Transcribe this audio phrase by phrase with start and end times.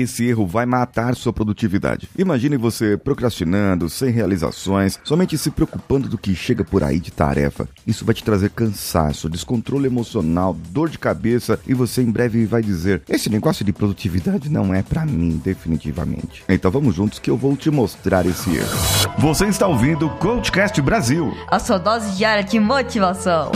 [0.00, 2.08] esse erro vai matar sua produtividade.
[2.16, 7.68] Imagine você procrastinando, sem realizações, somente se preocupando do que chega por aí de tarefa.
[7.86, 12.62] Isso vai te trazer cansaço, descontrole emocional, dor de cabeça e você em breve vai
[12.62, 16.44] dizer: "Esse negócio de produtividade não é para mim definitivamente".
[16.48, 19.14] Então vamos juntos que eu vou te mostrar esse erro.
[19.18, 21.32] Você está ouvindo o Coachcast Brasil.
[21.48, 23.52] A sua dose diária de motivação.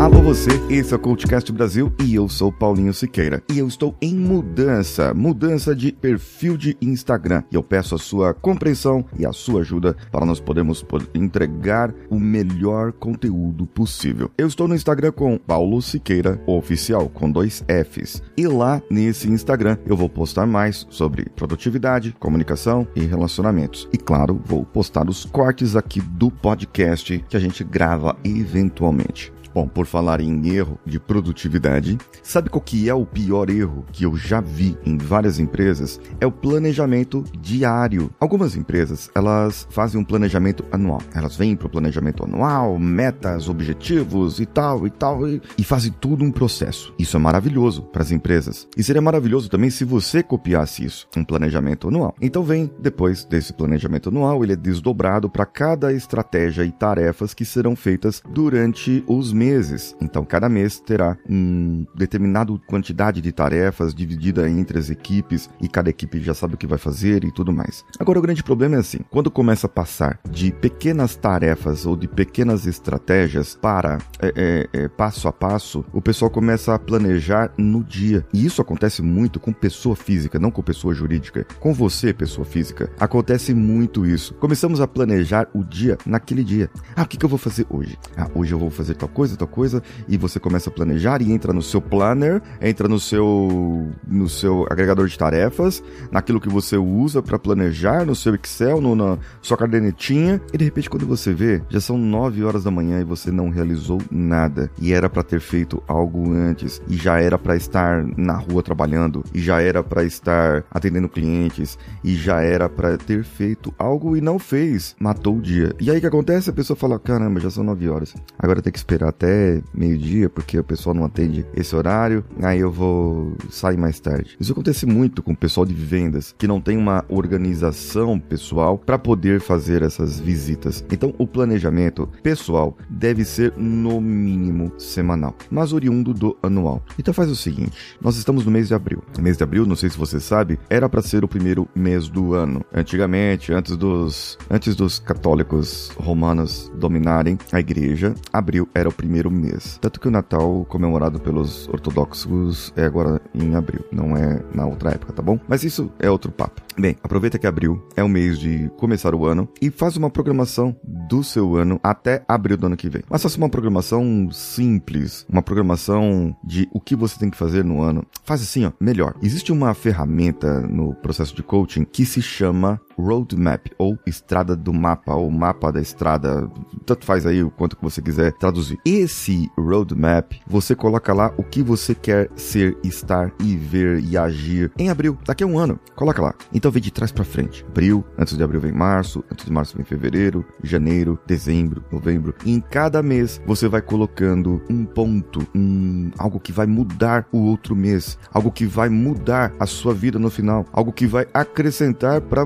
[0.00, 3.42] Alô você, esse é o Coachcast Brasil e eu sou Paulinho Siqueira.
[3.52, 7.42] E eu estou em mudança, mudança de perfil de Instagram.
[7.52, 10.82] E eu peço a sua compreensão e a sua ajuda para nós podermos
[11.12, 14.30] entregar o melhor conteúdo possível.
[14.38, 18.22] Eu estou no Instagram com Paulo Siqueira Oficial, com dois Fs.
[18.38, 23.86] E lá nesse Instagram eu vou postar mais sobre produtividade, comunicação e relacionamentos.
[23.92, 29.30] E claro, vou postar os cortes aqui do podcast que a gente grava eventualmente.
[29.54, 34.04] Bom, por falar em erro de produtividade, sabe qual que é o pior erro que
[34.04, 36.00] eu já vi em várias empresas?
[36.20, 38.10] É o planejamento diário.
[38.20, 41.02] Algumas empresas, elas fazem um planejamento anual.
[41.14, 45.92] Elas vêm para o planejamento anual, metas, objetivos e tal e tal e, e fazem
[46.00, 46.94] tudo um processo.
[46.98, 48.68] Isso é maravilhoso para as empresas.
[48.76, 52.14] E seria maravilhoso também se você copiasse isso, um planejamento anual.
[52.20, 57.44] Então vem depois desse planejamento anual, ele é desdobrado para cada estratégia e tarefas que
[57.44, 59.96] serão feitas durante os meses.
[60.02, 65.88] Então, cada mês terá um determinado quantidade de tarefas dividida entre as equipes e cada
[65.88, 67.82] equipe já sabe o que vai fazer e tudo mais.
[67.98, 72.06] Agora, o grande problema é assim: quando começa a passar de pequenas tarefas ou de
[72.06, 77.82] pequenas estratégias para é, é, é, passo a passo, o pessoal começa a planejar no
[77.82, 78.26] dia.
[78.34, 81.46] E isso acontece muito com pessoa física, não com pessoa jurídica.
[81.58, 84.34] Com você, pessoa física, acontece muito isso.
[84.34, 86.68] Começamos a planejar o dia naquele dia.
[86.94, 87.98] Ah, o que, que eu vou fazer hoje?
[88.14, 91.22] Ah, hoje eu vou fazer tal coisa coisa, tal coisa, e você começa a planejar
[91.22, 96.48] e entra no seu planner, entra no seu no seu agregador de tarefas, naquilo que
[96.48, 101.06] você usa para planejar, no seu Excel, no, na sua cadernetinha, e de repente quando
[101.06, 104.70] você vê, já são 9 horas da manhã e você não realizou nada.
[104.80, 109.24] E era para ter feito algo antes, e já era para estar na rua trabalhando,
[109.34, 114.20] e já era para estar atendendo clientes, e já era para ter feito algo e
[114.20, 114.94] não fez.
[114.98, 115.74] Matou o dia.
[115.80, 116.50] E aí o que acontece?
[116.50, 118.14] A pessoa fala: "Caramba, já são 9 horas.
[118.38, 122.70] Agora tem que esperar até meio-dia, porque o pessoal não atende esse horário, aí eu
[122.70, 124.34] vou sair mais tarde.
[124.40, 128.98] Isso acontece muito com o pessoal de vendas, que não tem uma organização pessoal para
[128.98, 130.82] poder fazer essas visitas.
[130.90, 136.82] Então, o planejamento pessoal deve ser no mínimo semanal, mas oriundo do anual.
[136.98, 139.02] Então faz o seguinte, nós estamos no mês de abril.
[139.18, 142.32] Mês de abril, não sei se você sabe, era para ser o primeiro mês do
[142.34, 142.64] ano.
[142.72, 149.78] Antigamente, antes dos antes dos católicos romanos dominarem a igreja, abril era o primeiro mês.
[149.80, 154.90] Tanto que o Natal, comemorado pelos ortodoxos, é agora em abril, não é na outra
[154.90, 155.38] época, tá bom?
[155.48, 156.60] Mas isso é outro papo.
[156.78, 160.74] Bem, aproveita que abril é o mês de começar o ano e faz uma programação
[160.82, 163.02] do seu ano até abril do ano que vem.
[163.10, 167.82] Mas faça uma programação simples, uma programação de o que você tem que fazer no
[167.82, 168.06] ano.
[168.24, 169.14] Faz assim, ó, melhor.
[169.22, 175.14] Existe uma ferramenta no processo de coaching que se chama roadmap ou estrada do mapa
[175.14, 176.50] ou mapa da estrada,
[176.84, 178.78] tanto faz aí o quanto que você quiser traduzir.
[178.84, 184.70] Esse roadmap, você coloca lá o que você quer ser, estar e ver e agir
[184.78, 185.78] em abril, daqui a um ano.
[185.94, 186.34] Coloca lá.
[186.52, 187.64] Então vem de trás para frente.
[187.68, 192.34] Abril, antes de abril vem março, antes de março vem fevereiro, janeiro, dezembro, novembro.
[192.44, 197.38] E em cada mês você vai colocando um ponto, um algo que vai mudar o
[197.38, 202.20] outro mês, algo que vai mudar a sua vida no final, algo que vai acrescentar
[202.20, 202.44] para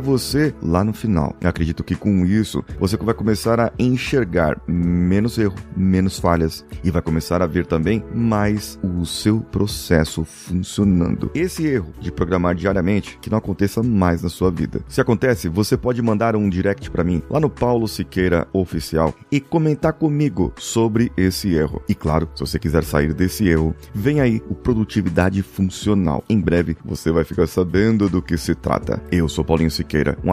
[0.62, 1.37] lá no final.
[1.41, 6.91] Eu acredito que com isso você vai começar a enxergar menos erro, menos falhas e
[6.91, 11.31] vai começar a ver também mais o seu processo funcionando.
[11.34, 14.80] Esse erro de programar diariamente que não aconteça mais na sua vida.
[14.89, 19.41] Se acontece, você pode mandar um direct para mim lá no Paulo Siqueira Oficial e
[19.41, 21.83] comentar comigo sobre esse erro.
[21.89, 26.24] E claro, se você quiser sair desse erro, vem aí o Produtividade Funcional.
[26.28, 29.03] Em breve você vai ficar sabendo do que se trata.
[29.10, 30.19] Eu sou Paulinho Siqueira.
[30.24, 30.33] Um